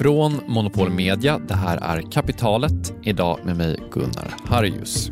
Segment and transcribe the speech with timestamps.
[0.00, 2.94] Från Monopol Media, det här är Kapitalet.
[3.02, 5.10] Idag med mig Gunnar Harjus.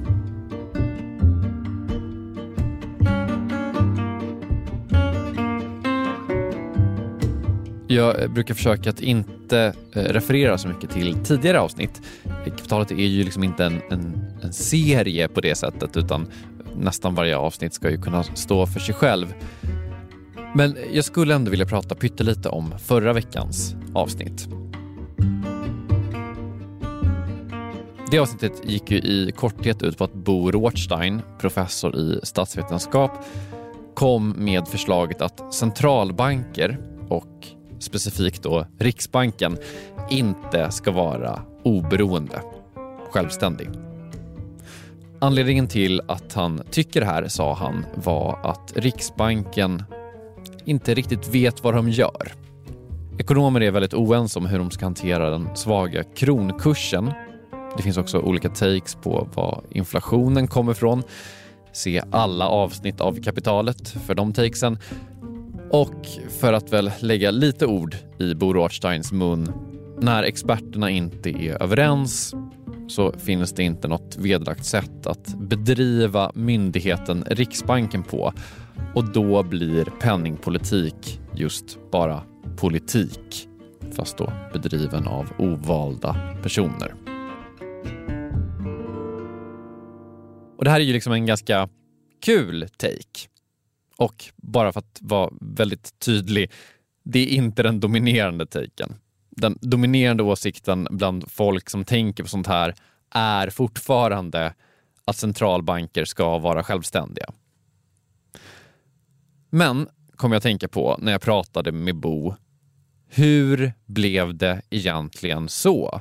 [7.88, 12.02] Jag brukar försöka att inte eh, referera så mycket till tidigare avsnitt.
[12.44, 16.26] Kapitalet är ju liksom inte en, en, en serie på det sättet utan
[16.76, 19.34] nästan varje avsnitt ska ju kunna stå för sig själv.
[20.54, 24.48] Men jag skulle ändå vilja prata pyttelite om förra veckans avsnitt.
[28.10, 33.10] Det avsnittet gick ju i korthet ut på att Bo Rothstein, professor i statsvetenskap,
[33.94, 37.46] kom med förslaget att centralbanker och
[37.78, 39.56] specifikt då Riksbanken
[40.10, 42.42] inte ska vara oberoende,
[43.10, 43.68] självständig.
[45.20, 49.82] Anledningen till att han tycker det här, sa han, var att Riksbanken
[50.64, 52.32] inte riktigt vet vad de gör.
[53.18, 57.12] Ekonomer är väldigt oense om hur de ska hantera den svaga kronkursen
[57.76, 61.02] det finns också olika takes på var inflationen kommer ifrån.
[61.72, 64.78] Se alla avsnitt av Kapitalet för de takesen.
[65.70, 66.06] Och
[66.40, 69.52] för att väl lägga lite ord i Bo Rothsteins mun,
[70.00, 72.34] när experterna inte är överens
[72.88, 78.32] så finns det inte något vedlagt sätt att bedriva myndigheten Riksbanken på
[78.94, 82.22] och då blir penningpolitik just bara
[82.60, 83.48] politik,
[83.92, 86.94] fast då bedriven av ovalda personer.
[90.56, 91.68] Och det här är ju liksom en ganska
[92.20, 93.28] kul take.
[93.96, 96.50] Och bara för att vara väldigt tydlig,
[97.04, 98.94] det är inte den dominerande taken.
[99.30, 102.74] Den dominerande åsikten bland folk som tänker på sånt här
[103.10, 104.54] är fortfarande
[105.04, 107.30] att centralbanker ska vara självständiga.
[109.50, 112.34] Men, kom jag att tänka på när jag pratade med Bo,
[113.08, 116.00] hur blev det egentligen så?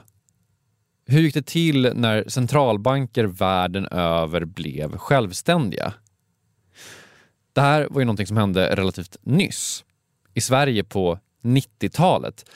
[1.05, 5.93] Hur gick det till när centralbanker världen över blev självständiga?
[7.53, 9.85] Det här var ju någonting som hände relativt nyss.
[10.33, 12.49] I Sverige på 90-talet.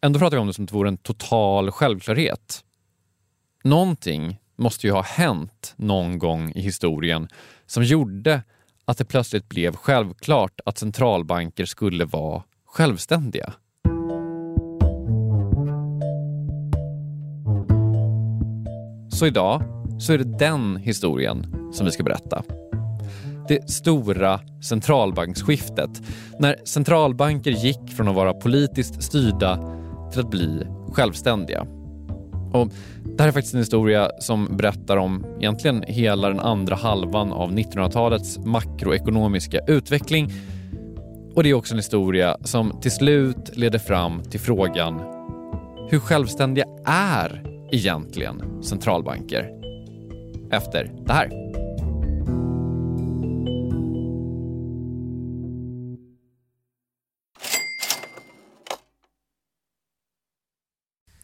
[0.00, 2.64] Ändå pratar vi om det som att det vore en total självklarhet.
[3.64, 7.28] Någonting måste ju ha hänt någon gång i historien
[7.66, 8.42] som gjorde
[8.84, 13.52] att det plötsligt blev självklart att centralbanker skulle vara självständiga.
[19.08, 19.62] Så idag
[19.98, 22.42] så är det den historien som vi ska berätta.
[23.48, 25.90] Det stora centralbanksskiftet
[26.38, 29.72] när centralbanker gick från att vara politiskt styrda
[30.12, 31.66] till att bli självständiga.
[32.52, 32.68] Och
[33.04, 37.52] det här är faktiskt en historia som berättar om egentligen hela den andra halvan av
[37.52, 40.30] 1900-talets makroekonomiska utveckling
[41.36, 45.00] och det är också en historia som till slut leder fram till frågan
[45.90, 47.42] hur självständiga är
[47.72, 49.50] egentligen centralbanker
[50.50, 51.45] efter det här.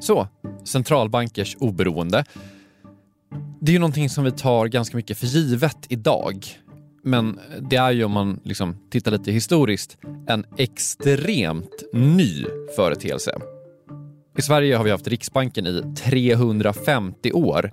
[0.00, 0.28] Så,
[0.64, 2.24] centralbankers oberoende.
[3.60, 6.46] Det är ju någonting som vi tar ganska mycket för givet idag.
[7.04, 12.44] Men det är ju om man liksom tittar lite historiskt en extremt ny
[12.76, 13.38] företeelse.
[14.38, 17.70] I Sverige har vi haft Riksbanken i 350 år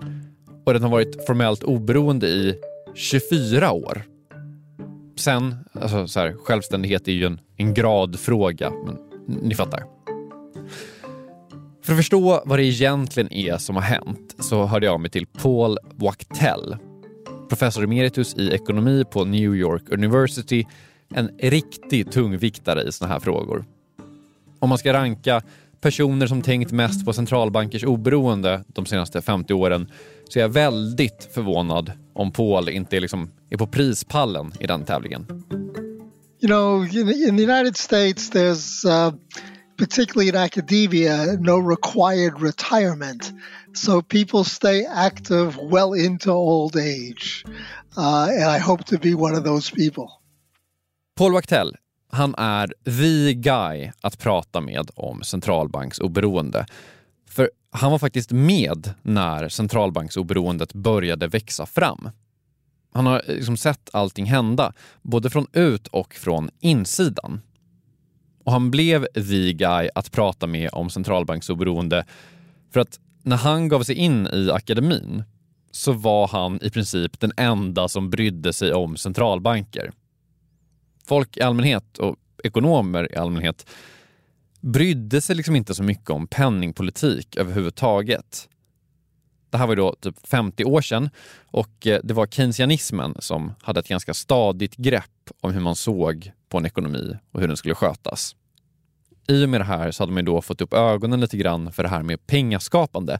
[0.65, 2.55] och den har varit formellt oberoende i
[2.95, 4.03] 24 år.
[5.15, 8.97] Sen, alltså så här, självständighet är ju en, en gradfråga, men
[9.27, 9.96] ni fattar.
[11.87, 15.11] För att förstå vad det egentligen är som har hänt så hörde jag av mig
[15.11, 16.77] till Paul Wachtell,
[17.49, 20.65] professor emeritus i ekonomi på New York University,
[21.15, 23.65] en riktig tungviktare i såna här frågor.
[24.59, 25.41] Om man ska ranka
[25.81, 29.91] personer som tänkt mest på centralbankers oberoende de senaste 50 åren
[30.29, 34.85] så är jag väldigt förvånad om Paul inte är, liksom, är på prispallen i den
[34.85, 35.25] tävlingen.
[36.41, 39.13] You know, in the United States there's uh
[39.77, 43.33] particularly in academia, no required retirement.
[43.73, 47.45] So people stay active well into old age.
[47.97, 50.07] Uh, and I hope to be one of those people.
[51.17, 51.75] Paul Wachtell,
[52.11, 56.65] han är the guy att prata med om centralbanksoberoende.
[57.29, 62.09] För han var faktiskt med när centralbanksoberoendet började växa fram.
[62.93, 67.41] Han har liksom sett allting hända, både från ut och från insidan.
[68.47, 72.05] Och han blev the guy att prata med om centralbanksoberoende
[72.73, 75.23] för att när han gav sig in i akademin
[75.71, 79.91] så var han i princip den enda som brydde sig om centralbanker.
[81.05, 83.69] Folk i allmänhet och ekonomer i allmänhet
[84.61, 88.49] brydde sig liksom inte så mycket om penningpolitik överhuvudtaget.
[89.49, 91.09] Det här var då typ 50 år sedan
[91.45, 96.31] och eh, det var keynesianismen som hade ett ganska stadigt grepp om hur man såg
[96.49, 98.35] på en ekonomi och hur den skulle skötas.
[99.27, 101.83] I och med det här så hade man då fått upp ögonen lite grann för
[101.83, 103.19] det här med pengaskapande.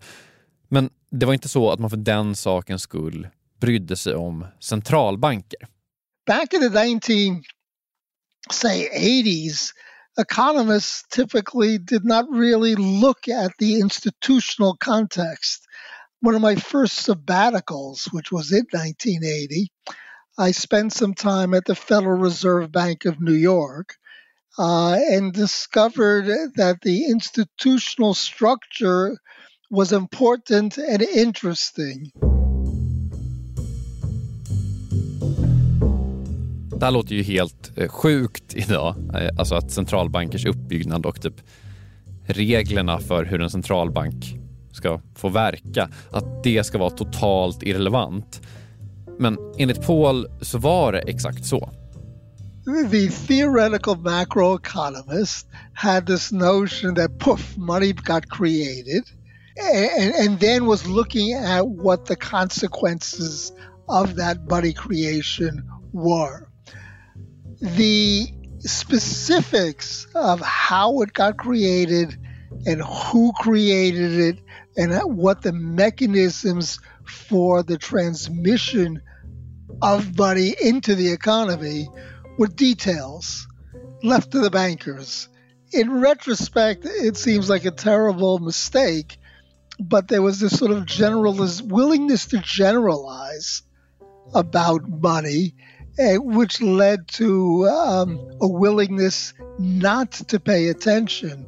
[0.67, 3.27] Men det var inte så att man för den sakens skull
[3.59, 5.67] brydde sig om centralbanker.
[6.25, 7.43] Back in the 19
[8.51, 9.73] say 80s
[10.17, 15.67] economists typically did not really look at the institutional context.
[16.21, 19.69] One of my first sabbaticals, which was in 1980,
[20.39, 23.95] i spent some time at the Federal Reserve Bank of New York
[24.59, 29.17] uh, and discovered that the institutional structure
[29.71, 32.11] was important and interesting.
[36.79, 38.95] Det här låter ju helt eh, sjukt idag.
[39.13, 41.41] Eh, alltså att centralbankers uppbyggnad och typ
[42.25, 44.35] reglerna för hur en centralbank
[44.71, 48.41] ska få verka, att det ska vara totalt irrelevant.
[49.19, 51.69] Men enligt Paul så var det exakt så.
[52.67, 59.03] the theoretical macroeconomist had this notion that poof, money got created,
[59.57, 63.53] and, and then was looking at what the consequences
[63.87, 65.63] of that money creation
[65.93, 66.49] were.
[67.61, 68.27] The
[68.59, 72.17] specifics of how it got created
[72.65, 74.39] and who created it
[74.75, 79.01] and what the mechanisms for the transmission
[79.81, 81.87] of money into the economy
[82.37, 83.47] were details
[84.03, 85.29] left to the bankers.
[85.73, 89.17] In retrospect, it seems like a terrible mistake,
[89.79, 93.63] but there was this sort of generalist willingness to generalize
[94.33, 95.55] about money,
[95.99, 101.45] uh, which led to um, a willingness not to pay attention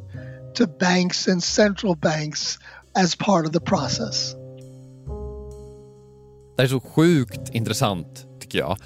[0.56, 2.60] to banks and central banks
[2.96, 4.36] as part of the process.
[6.60, 8.78] Det är så sjukt intressant, tycker jag.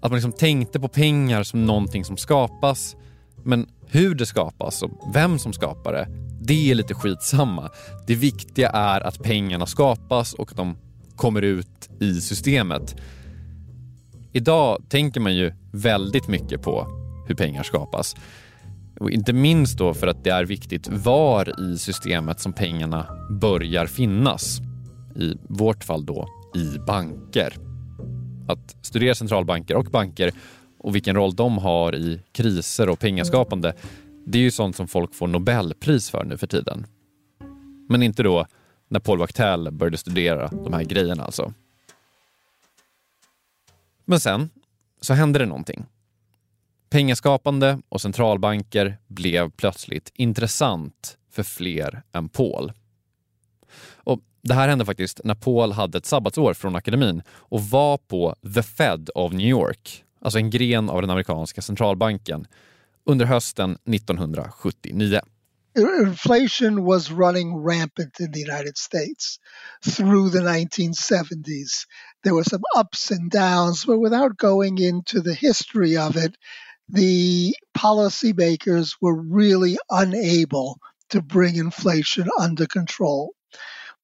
[0.00, 2.96] Att man liksom tänkte på pengar som någonting som skapas,
[3.44, 6.08] men hur det skapas och vem som skapar det,
[6.40, 7.70] det är lite skitsamma.
[8.06, 10.76] Det viktiga är att pengarna skapas och att de
[11.16, 12.96] kommer ut i systemet.
[14.32, 16.86] Idag tänker man ju väldigt mycket på
[17.26, 18.16] hur pengar skapas.
[19.00, 23.86] Och inte minst då för att det är viktigt var i systemet som pengarna börjar
[23.86, 24.60] finnas.
[25.16, 27.56] I vårt fall då i banker.
[28.48, 30.32] Att studera centralbanker och banker
[30.78, 33.74] och vilken roll de har i kriser och pengaskapande,
[34.26, 36.86] det är ju sånt som folk får Nobelpris för nu för tiden.
[37.88, 38.46] Men inte då
[38.88, 41.52] när Paul Wachtell började studera de här grejerna alltså.
[44.04, 44.50] Men sen
[45.00, 45.86] så hände det någonting.
[46.90, 52.72] Pengaskapande och centralbanker blev plötsligt intressant för fler än Paul.
[54.48, 58.62] Det här hände faktiskt när Paul hade ett sabbatsår från akademin och var på The
[58.62, 62.46] Fed of New York, alltså en gren av den amerikanska centralbanken,
[63.04, 65.20] under hösten 1979.
[65.78, 69.38] Inflation was running rampant in the United States
[69.96, 71.86] through the 1970s.
[72.24, 76.34] There were some ups and downs, but without going into the history of it,
[76.94, 80.78] the policymakers were really unable
[81.10, 83.34] to bring inflation under control.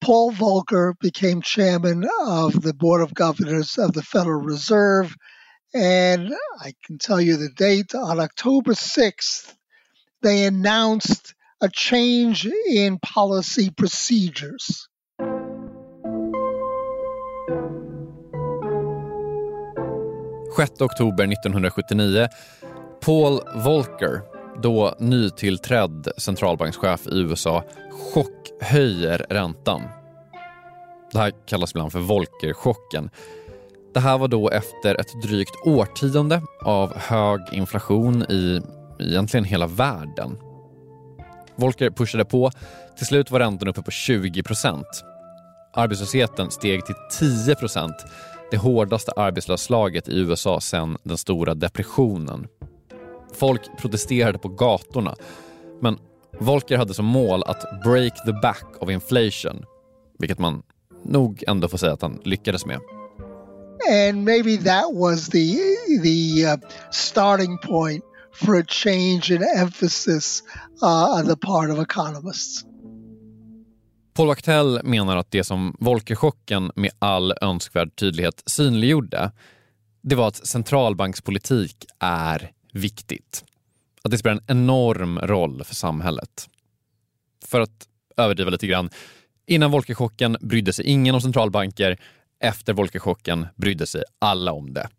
[0.01, 5.15] Paul Volcker became chairman of the Board of Governors of the Federal Reserve.
[5.73, 9.53] And I can tell you the date on October 6th,
[10.21, 14.87] they announced a change in policy procedures.
[20.55, 22.29] –6 oktober 1979.
[23.01, 24.23] Paul Volcker,
[24.61, 27.63] då nytillträdd centralbankschef i USA,
[28.13, 29.81] chockhöjer räntan.
[31.11, 33.09] Det här kallas ibland för Volcker-chocken.
[33.93, 38.61] Det här var då efter ett drygt årtionde av hög inflation i
[38.99, 40.37] egentligen hela världen.
[41.55, 42.51] Volcker pushade på.
[42.97, 44.83] Till slut var räntan uppe på 20%
[45.77, 47.91] Arbetslösheten steg till 10%
[48.51, 52.47] det hårdaste arbetslösslaget i USA sedan den stora depressionen.
[53.35, 55.15] Folk protesterade på gatorna,
[55.81, 55.97] men
[56.39, 59.65] Volcker hade som mål att break the back of inflation,
[60.19, 60.63] vilket man
[61.03, 62.79] nog ändå får säga att han lyckades med.
[63.91, 65.53] And maybe that was the
[66.03, 66.57] the uh,
[66.91, 70.43] starting point for a change in emphasis
[70.83, 72.65] uh, on the part of economists.
[74.15, 79.31] Paul Wachtell menar att det som Volckerchocken med all önskvärd tydlighet synliggjorde,
[80.03, 83.43] det var att centralbankspolitik är viktigt.
[84.01, 86.49] Att det spelar en enorm roll för samhället.
[87.45, 88.89] För att överdriva lite grann,
[89.45, 91.99] innan Volckerchocken brydde sig ingen om centralbanker,
[92.39, 94.89] efter Volckerchocken brydde sig alla om det.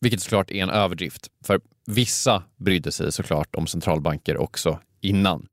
[0.00, 5.46] Vilket såklart är en överdrift, för vissa brydde sig såklart om centralbanker också innan.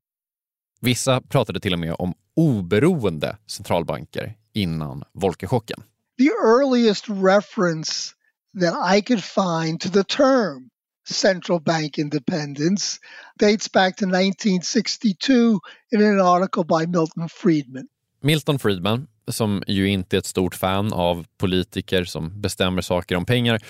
[0.82, 5.84] Vissa pratade till och med om oberoende centralbanker innan Volckerchocken.
[6.18, 8.14] The earliest reference
[8.60, 10.70] that I could find to the term
[11.06, 13.00] central bank independence
[13.40, 15.60] dates back to 1962
[15.92, 17.88] in an article by Milton Friedman.
[18.22, 23.26] Milton Friedman, som ju inte är ett stort fan av politiker som bestämmer saker om
[23.26, 23.62] pengar,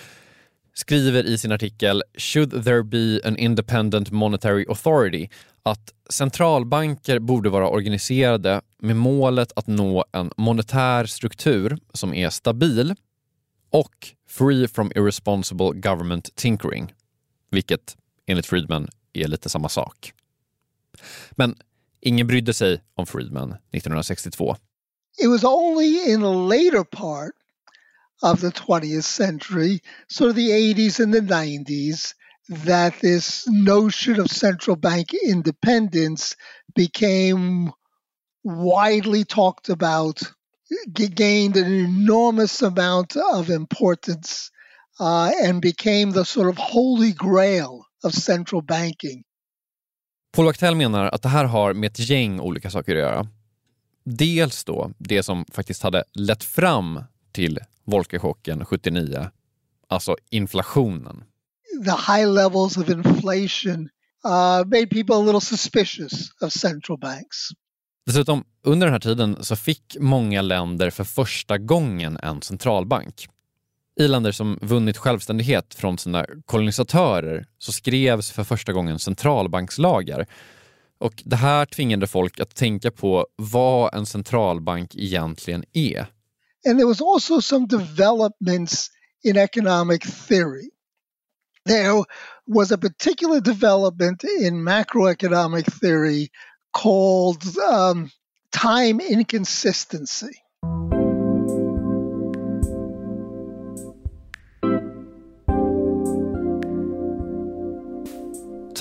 [0.74, 5.30] skriver i sin artikel “Should there be an independent monetary authority”
[5.64, 12.96] att centralbanker borde vara organiserade med målet att nå en monetär struktur som är stabil
[13.72, 16.94] och free from irresponsible government tinkering,
[17.54, 20.14] vilket enligt Friedman är lite samma sak.
[21.32, 21.56] Men
[22.02, 24.56] ingen brydde sig om Friedman 1962.
[25.18, 27.32] It was only in the later part
[28.22, 32.14] of the 20th century, sort of the 80s and the 90s,
[32.66, 36.36] that this notion of central bank independence
[36.76, 37.72] became
[38.44, 40.22] widely talked about,
[40.94, 44.52] gained an enormous amount of importance,
[45.00, 49.24] uh, and became the sort of holy grail of central banking.
[50.36, 53.28] Paul Wachtell menar att det här har med ett gäng olika saker att göra.
[54.06, 59.30] Dels då det som faktiskt hade lett fram till Volckerchocken 79,
[59.88, 61.24] alltså inflationen.
[61.86, 63.90] The high levels of inflation
[64.26, 67.50] uh, made people a little suspicious of central banks.
[68.06, 73.28] Dessutom, under den här tiden så fick många länder för första gången en centralbank.
[74.00, 80.28] I länder som vunnit självständighet från sina kolonisatörer så skrevs för första gången centralbankslagar.
[81.00, 86.08] Och det här tvingade folk att tänka på vad en centralbank egentligen är.
[86.68, 88.90] And there was also some developments
[89.24, 90.70] in economic theory.
[91.66, 92.04] There
[92.46, 96.30] was a particular development in macroeconomic theory
[96.72, 98.10] called um,
[98.52, 100.43] time inconsistency.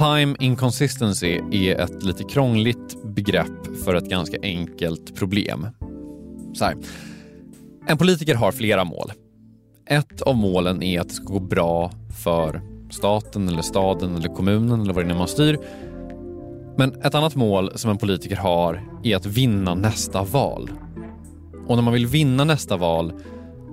[0.03, 5.67] Time inconsistency är ett lite krångligt begrepp för ett ganska enkelt problem.
[6.55, 6.77] Så här.
[7.87, 9.13] En politiker har flera mål.
[9.87, 11.93] ett av målen är att det ska gå bra
[12.25, 15.59] för staten eller staden eller kommunen eller vad det är man styr.
[16.79, 20.71] Men ett annat mål som en politiker har är att vinna nästa val.
[21.67, 23.13] Och när man vill vinna nästa val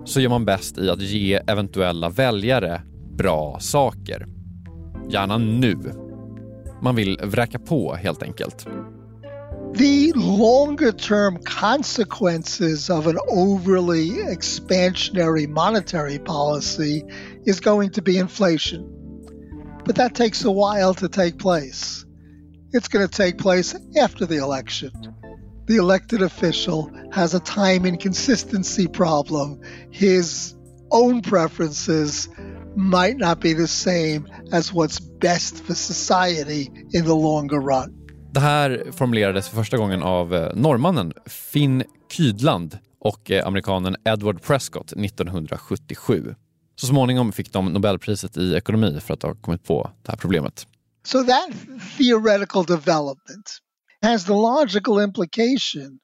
[0.05, 2.81] så gör man bäst i att ge eventuella väljare
[3.17, 4.27] bra saker.
[5.09, 5.77] Gärna nu.
[6.81, 8.67] Man vill vräka på helt enkelt.
[9.75, 17.03] The longer term consequences of an overly expansionary monetary policy
[17.45, 18.83] is going to be inflation.
[19.85, 22.05] But that takes a while to take place.
[22.73, 24.91] It's going to take place after the election.
[25.65, 29.59] The elected official has a time inconsistency problem.
[29.91, 30.55] His
[30.91, 32.27] own preferences
[32.75, 37.95] might not be the same as what's best for society in the longer run.
[38.31, 44.41] Det här formulerades för första gången av eh, norrmannen Finn Kydland och eh, amerikanen Edward
[44.41, 46.35] Prescott 1977.
[46.75, 50.67] Så småningom fick de Nobelpriset i ekonomi för att ha kommit på det här problemet.
[51.03, 51.49] So that
[51.97, 53.59] theoretical development
[54.01, 55.99] has the logical implication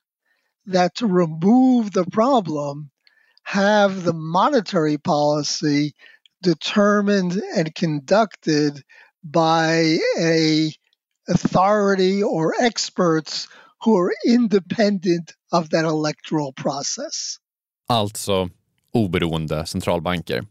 [0.73, 2.89] that to remove the problem,
[3.43, 5.91] have the monetary policy
[6.45, 8.83] determined and conducted
[9.23, 10.71] by a
[11.27, 13.47] authority or experts
[13.81, 17.39] who are independent of that electoral process.
[17.89, 18.49] Alltså
[18.93, 20.47] oberoende centralbanker.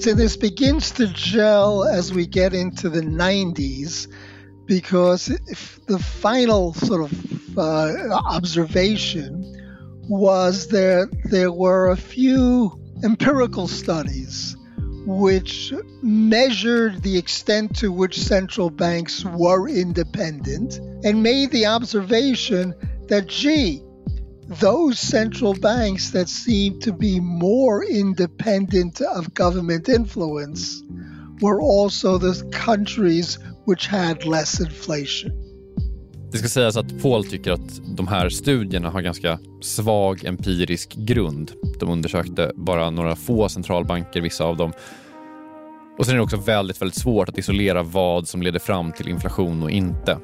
[0.00, 4.08] So this begins to gel as we get into the 90s
[4.64, 5.26] because
[5.86, 9.59] the final sort of uh, observation
[10.10, 12.72] was that there were a few
[13.04, 14.56] empirical studies
[15.06, 22.74] which measured the extent to which central banks were independent and made the observation
[23.06, 23.82] that, gee,
[24.48, 30.82] those central banks that seemed to be more independent of government influence
[31.40, 35.39] were also the countries which had less inflation.
[36.32, 41.52] Det ska sägas att Paul tycker att de här studierna har ganska svag empirisk grund.
[41.80, 44.72] De undersökte bara några få centralbanker, vissa av dem.
[45.98, 49.08] Och sen är det också väldigt, väldigt svårt att isolera vad som leder fram till
[49.08, 50.18] inflation och inte.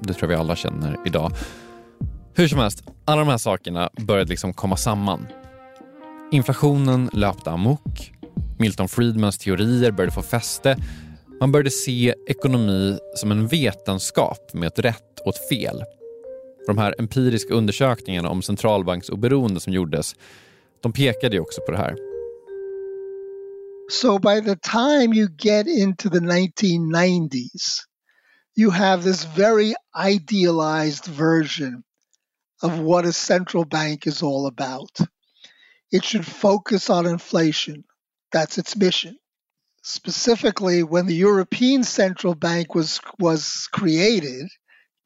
[0.00, 1.32] Det tror jag vi alla känner idag.
[2.34, 5.26] Hur som helst, alla de här sakerna började liksom komma samman.
[6.32, 8.12] Inflationen löpte amok.
[8.58, 10.76] Milton Friedmans teorier började få fäste.
[11.40, 15.84] Man började se ekonomi som en vetenskap med ett rätt och ett fel.
[16.66, 20.14] De här empiriska undersökningarna om centralbanksoberoende som gjordes,
[20.82, 21.96] de pekade ju också på det här.
[23.90, 27.84] So by the time you get into the 1990s,
[28.56, 31.82] you have this very idealized version
[32.62, 35.08] of what a central bank is all about.
[35.92, 37.84] It should focus on inflation.
[38.34, 39.14] That's its mission.
[39.82, 44.48] Specifically, when the European Central Bank was, was created,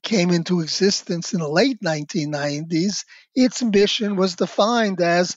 [0.02, 3.04] came into existence in the late 1990s,
[3.34, 5.36] its mission was defined as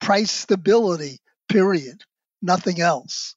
[0.00, 2.02] price stability, period.
[2.42, 3.36] Nothing else.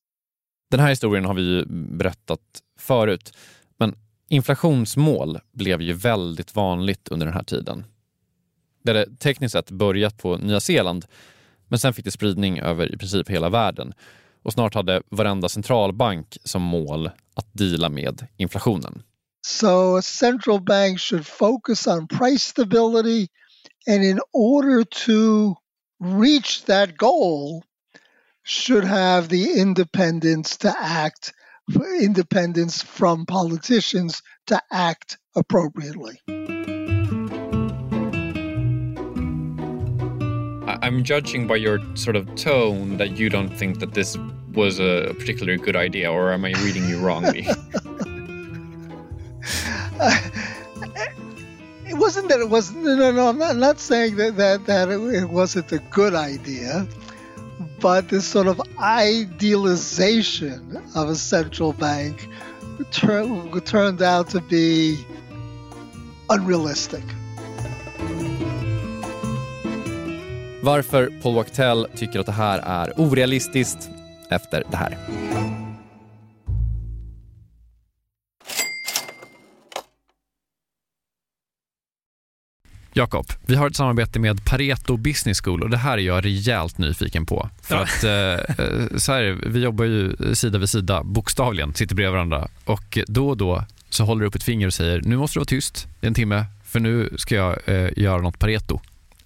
[0.72, 2.42] Den här historien har vi ju berättat
[2.80, 3.34] förut,
[3.78, 3.96] men
[4.30, 7.86] inflationsmål blev ju väldigt vanligt under den här tiden.
[8.84, 11.06] Det hade tekniskt sett börjat på Nya Zeeland,
[11.68, 13.94] men sen fick det spridning över i princip hela världen.
[14.44, 19.04] Och snart hade varenda centralbank som mål att dela med inflationen.
[19.48, 23.28] So a central bank should focus on price stability
[23.88, 25.56] and in order to
[26.22, 27.64] reach that goal
[28.46, 31.34] should have the independence to act
[32.02, 36.20] independence from politicians to act appropriately.
[40.90, 44.18] I'm judging by your sort of tone that you don't think that this
[44.56, 47.42] was a particularly good idea, or am I reading you wrongly?
[51.86, 52.86] it wasn't that it wasn't.
[52.86, 56.16] No, no, I'm not, I'm not saying that that that it, it wasn't a good
[56.16, 56.88] idea,
[57.80, 62.28] but this sort of idealization of a central bank
[62.90, 65.06] tur- turned out to be
[66.32, 67.04] unrealistic.
[70.70, 73.90] Varför Paul Wachtell tycker att det här är orealistiskt
[74.30, 74.98] efter det här.
[82.94, 86.78] Jakob, vi har ett samarbete med Pareto Business School och det här är jag rejält
[86.78, 87.50] nyfiken på.
[87.62, 87.82] För ja.
[87.82, 92.48] att eh, eh, så här, vi jobbar ju sida vid sida, bokstavligen, sitter bredvid varandra
[92.66, 95.40] och då och då så håller du upp ett finger och säger nu måste du
[95.40, 98.80] vara tyst i en timme för nu ska jag eh, göra något Pareto.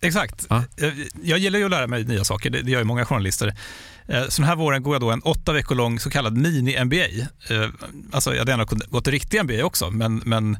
[0.03, 0.45] Exakt.
[0.49, 0.63] Ja.
[0.77, 0.89] Eh,
[1.23, 3.55] Jag gillar ju att lära mig nya saker, det gör ju många journalister.
[4.07, 7.27] Eh, Så den här våren går jag då en åtta veckor lång så kallad mini-MBA.
[7.49, 7.69] Eh,
[8.11, 10.57] Alltså jag hade gärna gått en riktig MBA också, men, men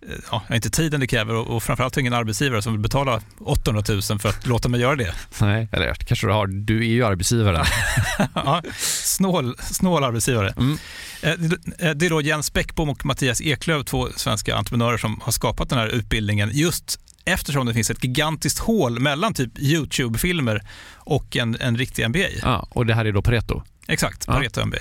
[0.00, 2.72] ja, jag har inte tiden det kräver och, och framförallt har jag ingen arbetsgivare som
[2.72, 5.14] vill betala 800 000 för att låta mig göra det.
[5.40, 6.46] Nej, eller kanske du har.
[6.46, 7.64] Du är ju arbetsgivaren.
[8.34, 8.62] ja,
[9.04, 10.54] snål, snål arbetsgivare.
[10.56, 10.78] Mm.
[11.20, 15.68] Det- Det är då Jens Bäckbom och Mattias Eklöf, två svenska entreprenörer som har skapat
[15.68, 20.62] den här utbildningen just eftersom det finns ett gigantiskt hål mellan typ YouTube-filmer
[20.94, 22.28] och en, en riktig MBA.
[22.42, 23.62] Ja, och det här är då Pareto.
[23.88, 24.32] Exakt, Ja.
[24.32, 24.78] Pareto MBA.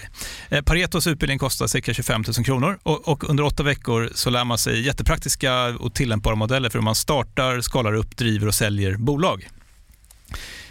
[0.49, 4.45] Eh, Paretos utbildning kostar cirka 25 000 kronor och, och under åtta veckor så lär
[4.45, 8.97] man sig jättepraktiska och tillämpbara modeller för hur man startar, skalar upp, driver och säljer
[8.97, 9.47] bolag.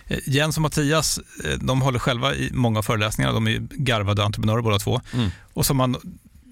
[0.07, 3.33] Eh, Jens och Mattias eh, de håller själva i många föreläsningar.
[3.33, 5.01] De är garvade entreprenörer båda två.
[5.15, 5.31] Mm.
[5.53, 5.97] Och så har man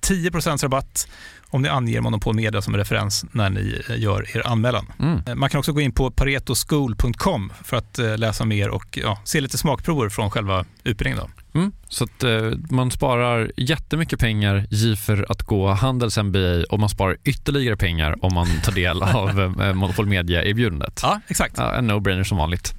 [0.00, 1.08] 10% rabatt
[1.50, 4.86] om ni anger Monopol Media som referens när ni eh, gör er anmälan.
[4.98, 5.20] Mm.
[5.26, 9.18] Eh, Man kan också gå in på paretoschool.com för att eh, läsa mer och ja,
[9.24, 11.18] se lite smakprover från själva utbildningen.
[11.52, 11.58] Då.
[11.58, 11.72] Mm.
[11.88, 16.88] Så att eh, man sparar jättemycket pengar i för att gå Handels MBA och man
[16.88, 21.00] sparar ytterligare pengar om man tar del av eh, Monopol Media-erbjudandet.
[21.02, 21.54] Ja, exakt.
[21.58, 22.74] Ja, en no-brainer som vanligt,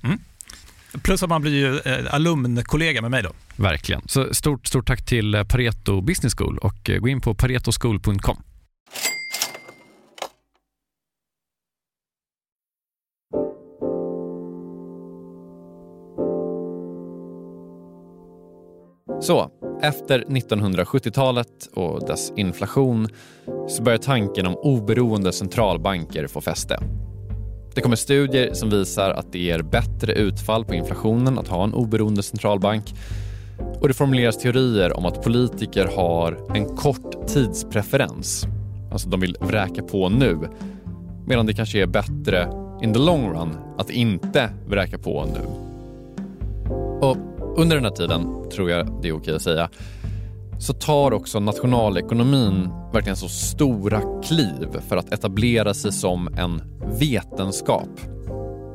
[1.03, 3.29] Plus att man blir ju eh, alumnkollega med mig då.
[3.55, 4.01] verkligen.
[4.05, 8.43] Så stort, stort tack till eh, Pareto Business School och eh, gå in på paretoschool.com.
[19.21, 23.07] Så, efter 1970-talet och dess inflation
[23.67, 26.79] så börjar tanken om oberoende centralbanker få fäste.
[27.77, 31.73] Det kommer studier som visar att det ger bättre utfall på inflationen att ha en
[31.73, 32.93] oberoende centralbank
[33.81, 38.47] och det formuleras teorier om att politiker har en kort tidspreferens.
[38.91, 40.39] Alltså de vill vräka på nu
[41.27, 42.49] medan det kanske är bättre
[42.83, 45.47] in the long run att inte vräka på nu.
[47.01, 47.17] Och
[47.57, 49.69] under den här tiden, tror jag det är okej att säga,
[50.59, 56.61] så tar också nationalekonomin verkligen så stora kliv för att etablera sig som en
[56.99, 57.89] vetenskap.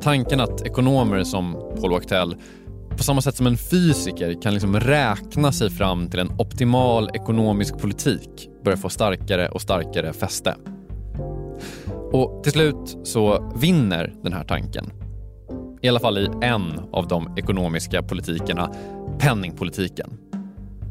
[0.01, 2.35] Tanken att ekonomer som Paul Wachtell
[2.97, 7.77] på samma sätt som en fysiker kan liksom räkna sig fram till en optimal ekonomisk
[7.77, 10.55] politik börjar få starkare och starkare fäste.
[12.11, 14.91] Och till slut så vinner den här tanken.
[15.81, 18.73] I alla fall i en av de ekonomiska politikerna,
[19.19, 20.17] penningpolitiken.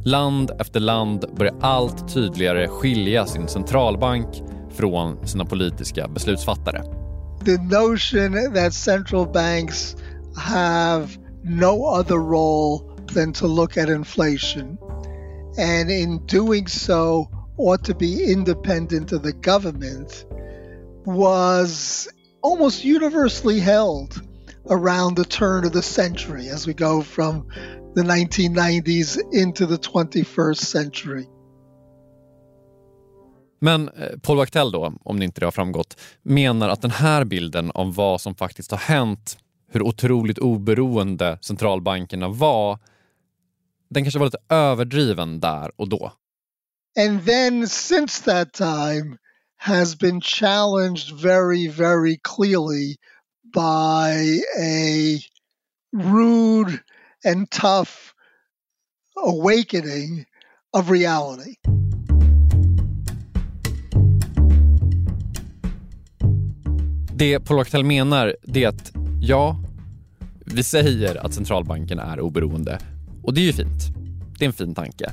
[0.05, 4.29] Land efter land börjar allt tydligare skilja sin centralbank
[4.71, 6.83] från sina politiska beslutsfattare.
[7.45, 9.97] the notion that central banks
[10.37, 14.79] have no other role than to look at inflation,
[15.59, 20.25] and in doing so, ought to be independent of the government,
[21.05, 22.09] was
[22.43, 24.23] almost universally held
[24.71, 27.49] around the turn of the century as we go from
[27.95, 31.27] the 1990s into the 21st century.
[33.61, 37.25] Men eh, Paul Wachtell då, om det inte det har framgått, menar att den här
[37.25, 39.39] bilden av vad som faktiskt har hänt,
[39.73, 42.79] hur otroligt oberoende centralbankerna var,
[43.91, 46.13] den kanske var lite överdriven där och då.
[46.97, 49.19] and then since that time
[49.57, 52.97] has been challenged very very clearly
[53.53, 55.19] by a
[55.93, 56.79] rude
[57.25, 58.15] and tough
[59.27, 60.25] awakening
[60.73, 61.55] of reality
[67.15, 69.57] Det Paul menar det är att ja,
[70.47, 72.79] vi säger att centralbankerna är oberoende
[73.23, 73.83] och det är ju fint.
[74.39, 75.13] Det är en fin tanke.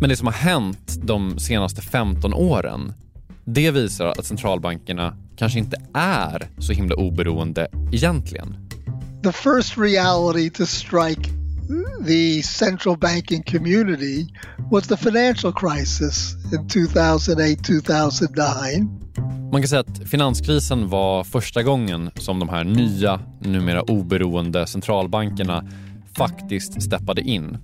[0.00, 2.92] Men det som har hänt de senaste 15 åren
[3.46, 8.56] det visar att centralbankerna kanske inte är så himla oberoende egentligen.
[9.22, 11.30] the first reality to strike
[12.06, 14.26] the central banking community
[14.70, 18.88] was the financial crisis in 2008 2009.
[19.52, 25.64] Man kan säga att finanskrisen var första gången som de här nya, numera oberoende centralbankerna
[26.16, 27.58] faktiskt steppade in.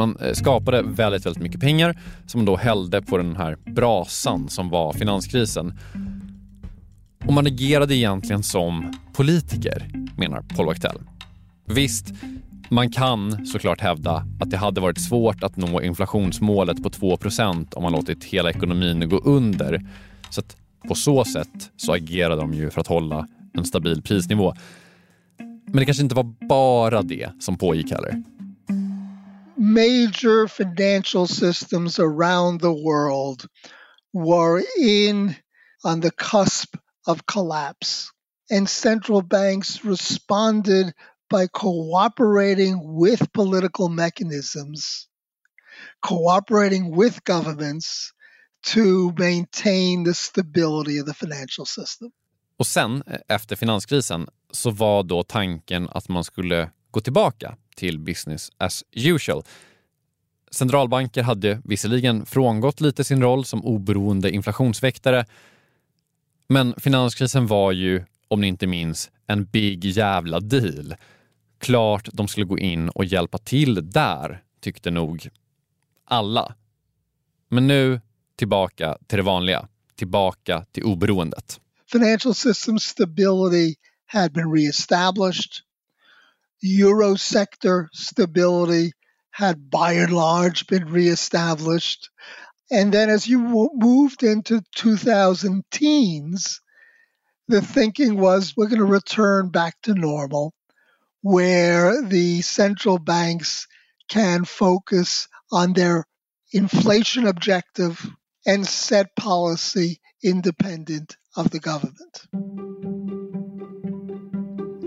[0.00, 4.48] Man eh, skapade väldigt, väldigt mycket pengar som man då hällde på den här brasan
[4.48, 5.78] som var finanskrisen.
[7.26, 10.98] Och man agerade egentligen som politiker, menar Paul Wachtell.
[11.66, 12.14] Visst,
[12.68, 17.82] man kan såklart hävda att det hade varit svårt att nå inflationsmålet på 2% om
[17.82, 19.86] man låtit hela ekonomin gå under.
[20.30, 20.56] Så att
[20.88, 24.54] på så sätt så agerade de ju för att hålla en stabil prisnivå.
[25.66, 28.22] Men det kanske inte var bara det som pågick heller.
[29.60, 33.46] Major financial systems around the world
[34.12, 35.36] were in
[35.84, 38.10] on the cusp of collapse.
[38.50, 40.94] And central banks responded
[41.28, 45.08] by cooperating with political mechanisms,
[46.02, 48.12] cooperating with governments
[48.62, 52.10] to maintain the stability of the financial system.
[52.56, 57.98] Och sen, eh, efter finanskrisen, så var då tanken att man skulle gå tillbaka till
[57.98, 59.42] business as usual.
[60.50, 65.24] Centralbanker hade visserligen frångått lite sin roll som oberoende inflationsväktare
[66.52, 70.94] men finanskrisen var ju, om ni inte minns, en big jävla deal.
[71.58, 75.28] Klart de skulle gå in och hjälpa till där, tyckte nog
[76.04, 76.54] alla.
[77.48, 78.00] Men nu
[78.36, 81.60] tillbaka till det vanliga, tillbaka till oberoendet.
[81.92, 83.74] Financial system stability
[84.06, 85.52] had been reestablished.
[86.62, 88.92] Euro sector stability
[89.30, 92.10] had by and large been reestablished.
[92.70, 96.60] And then as you moved into 2000 teens,
[97.48, 100.54] the thinking was we're going to return back to normal,
[101.22, 103.66] where the central banks
[104.08, 106.06] can focus on their
[106.52, 108.08] inflation objective
[108.46, 112.26] and set policy independent of the government.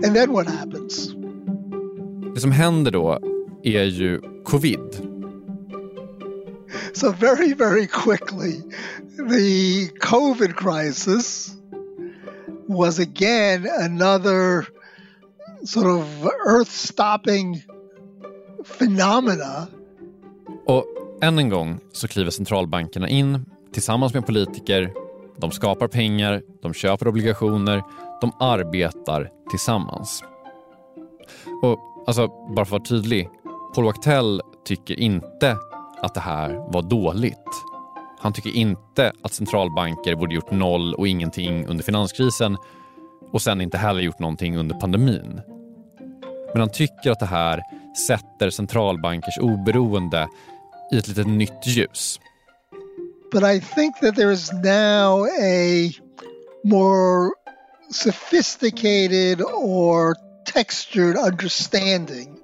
[0.04, 1.14] And then what happens?
[2.34, 3.18] Det som händer då
[3.62, 5.10] är ju covid.
[6.92, 8.62] So, very, very quickly,
[9.30, 11.50] the COVID crisis
[12.66, 14.66] was again another
[15.64, 17.62] sort of earth stopping
[18.78, 19.66] phenomena.
[20.66, 20.84] Och
[21.20, 24.92] än en gång så kliver centralbankerna in tillsammans med politiker.
[25.36, 27.82] De skapar pengar, de köper obligationer,
[28.20, 30.24] de arbetar tillsammans.
[31.62, 33.28] Och alltså, bara för att vara tydlig,
[33.74, 35.56] Paul Wachtell tycker inte
[36.02, 37.48] att det här var dåligt.
[38.20, 42.56] Han tycker inte att centralbanker borde gjort noll och ingenting under finanskrisen
[43.32, 45.40] och sen inte heller gjort någonting under pandemin.
[46.52, 47.60] Men han tycker att det här
[48.06, 50.28] sätter centralbankers oberoende
[50.92, 52.20] i ett lite nytt ljus.
[53.32, 55.90] But I think that there is now a
[56.64, 57.30] more
[57.90, 60.14] sophisticated or
[60.44, 62.38] textured understanding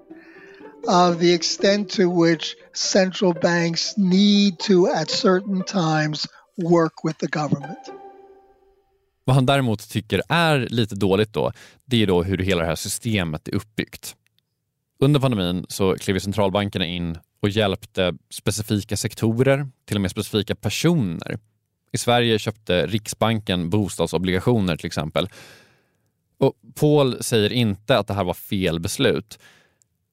[0.89, 7.27] of the extent to which central banks need to, at certain times, work with the
[7.27, 7.79] government.
[9.25, 11.53] Vad han däremot tycker är lite dåligt då,
[11.85, 14.17] det är då hur hela det här systemet är uppbyggt.
[15.01, 21.39] Under pandemin så klev centralbankerna in och hjälpte specifika sektorer, till och med specifika personer.
[21.93, 25.29] I Sverige köpte Riksbanken bostadsobligationer till exempel.
[26.41, 29.39] Och Paul säger inte att det här var fel beslut.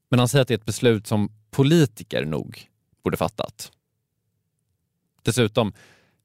[0.10, 2.70] Men han säger att det är ett beslut som politiker nog
[3.04, 3.72] borde fattat.
[5.22, 5.74] Dessutom,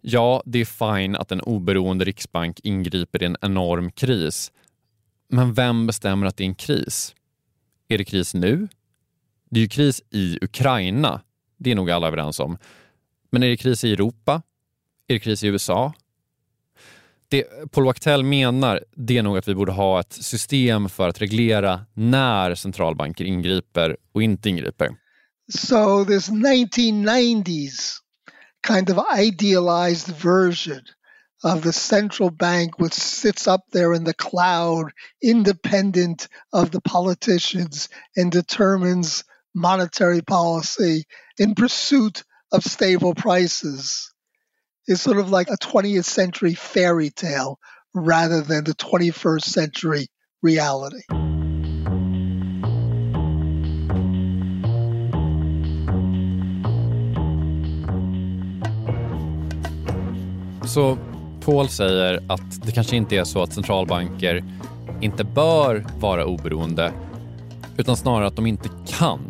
[0.00, 4.52] ja, det är fine att en oberoende riksbank ingriper i en enorm kris.
[5.28, 7.14] Men vem bestämmer att det är en kris?
[7.88, 8.68] Är det kris nu?
[9.50, 11.20] Det är ju kris i Ukraina.
[11.56, 12.58] Det är nog alla överens om.
[13.30, 14.42] Men är det kris i Europa?
[15.06, 15.92] Är det kris i USA?
[17.32, 21.20] Det Paul Wachtell menar det är nog att vi borde ha ett system för att
[21.20, 24.88] reglera när centralbanker ingriper och inte ingriper.
[25.54, 27.96] So this 1990s
[28.66, 30.80] kind of idealized version
[31.44, 34.90] of the central bank which sits up there in the cloud
[35.24, 37.88] independent of the politicians
[38.20, 41.04] and determines monetary policy
[41.38, 42.22] in pursuit
[42.56, 44.11] of stable prices
[44.86, 47.58] is sort of like a 20th century fairy tale
[47.94, 50.06] rather than the 21st century
[50.42, 51.02] reality.
[60.64, 60.98] Så
[61.44, 64.44] Paul säger att det kanske inte är så att centralbanker
[65.00, 66.92] inte bör vara oberoende
[67.76, 69.20] utan snarare att de inte kan.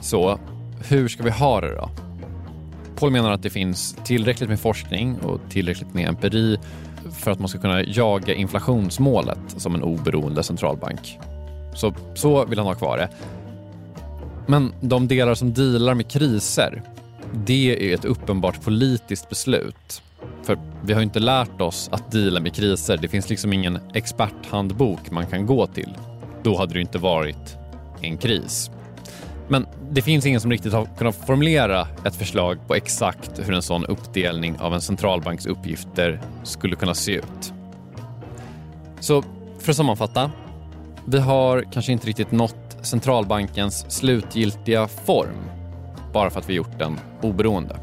[0.00, 0.38] Så
[0.88, 2.05] hur ska vi ha det då?
[2.96, 6.58] Paul menar att det finns tillräckligt med forskning och tillräckligt med empiri
[7.12, 11.18] för att man ska kunna jaga inflationsmålet som en oberoende centralbank.
[11.74, 13.08] Så, så vill han ha kvar det.
[14.46, 16.82] Men de delar som dealar med kriser,
[17.32, 20.02] det är ett uppenbart politiskt beslut.
[20.42, 22.96] För vi har inte lärt oss att deala med kriser.
[22.96, 25.94] Det finns liksom ingen experthandbok man kan gå till.
[26.42, 27.56] Då hade det inte varit
[28.00, 28.70] en kris.
[29.48, 33.62] Men det finns ingen som riktigt har kunnat formulera ett förslag på exakt hur en
[33.62, 37.52] sån uppdelning av en centralbanks uppgifter skulle kunna se ut.
[39.00, 39.22] Så
[39.58, 40.30] för att sammanfatta.
[41.06, 45.44] Vi har kanske inte riktigt nått centralbankens slutgiltiga form
[46.12, 47.76] bara för att vi gjort den oberoende.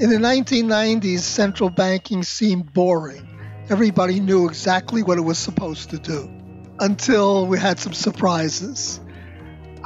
[0.00, 3.28] In the 1990s, central banking seemed boring.
[3.70, 6.28] Everybody knew exactly what it was supposed to do
[6.80, 9.00] until we had some surprises.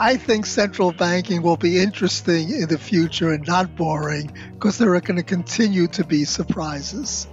[0.05, 4.97] I think central banking will be interesting in the future and not boring because there
[4.97, 7.29] are going to continue to be surprises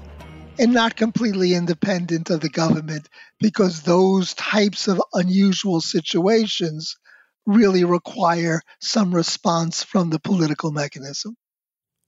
[0.59, 6.95] and not completely independent of the government because those types of unusual situations
[7.47, 11.35] really require some response from the political mechanism.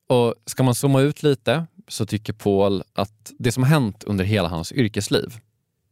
[0.10, 4.48] Och ska man zooma ut lite så tycker Paul att det som hänt under hela
[4.48, 5.38] hans yrkesliv,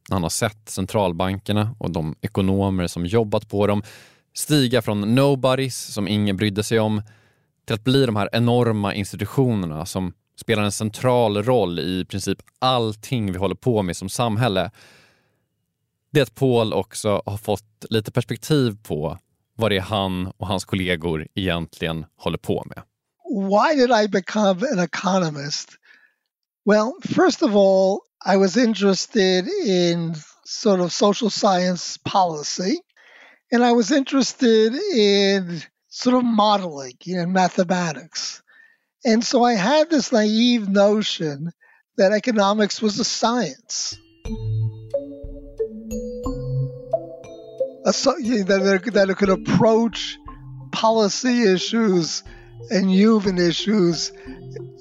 [0.10, 3.84] när han har sett centralbankerna och de ekonomer som jobbat på dem
[4.34, 7.02] stiga från nobodies som ingen brydde sig om
[7.66, 13.32] till att bli de här enorma institutionerna som spelar en central roll i princip allting
[13.32, 14.72] vi håller på med som samhälle.
[16.12, 19.18] Det är att Paul också har fått lite perspektiv på
[19.56, 22.84] vad det är han och hans kollegor egentligen håller på med.
[23.30, 25.70] Why did I become an economist?
[26.66, 28.00] Well, first of all,
[28.34, 30.16] I was interested in
[30.46, 32.78] sort of social science policy.
[33.52, 38.44] And I was interested in sort of modeling in mathematics.
[39.04, 41.52] And so I had this naive notion
[41.98, 43.98] that economics was a science.
[47.86, 50.18] A, that, that it could approach
[50.72, 52.24] policy issues
[52.70, 54.12] and human issues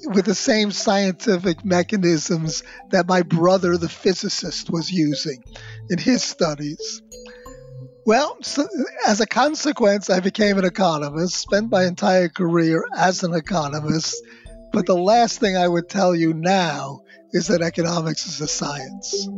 [0.05, 5.43] with the same scientific mechanisms that my brother, the physicist, was using
[5.89, 7.01] in his studies.
[8.05, 8.65] Well, so
[9.07, 14.15] as a consequence, I became an economist, spent my entire career as an economist.
[14.71, 17.01] But the last thing I would tell you now
[17.33, 19.29] is that economics is a science.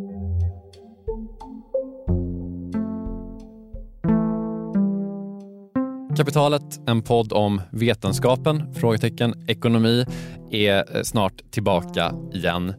[6.16, 10.06] Kapitalet, en podd om vetenskapen, frågetecken, ekonomi,
[10.52, 12.74] är eh, snart tillbaka igen.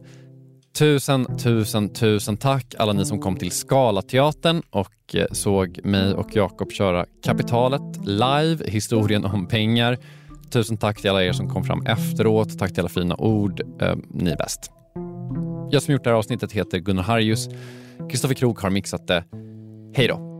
[0.77, 6.35] Tusen, tusen, tusen tack alla ni som kom till Skalateatern och eh, såg mig och
[6.35, 9.97] Jakob köra Kapitalet live, historien om pengar.
[10.49, 12.59] Tusen tack till alla er som kom fram efteråt.
[12.59, 13.61] Tack till alla fina ord.
[13.81, 14.71] Eh, ni är bäst.
[15.71, 17.49] Jag som gjort det här avsnittet heter Gunnar Harjus.
[18.09, 19.23] Kristoffer Krok har mixat det.
[19.95, 20.32] Hej då!